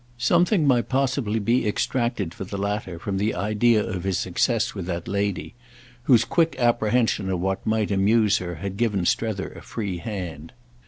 [0.17, 4.87] Something might possibly be extracted for the latter from the idea of his success with
[4.87, 5.53] that lady,
[6.05, 10.53] whose quick apprehension of what might amuse her had given Strether a free hand.